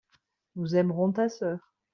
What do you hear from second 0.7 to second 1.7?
aimerons ta sœur.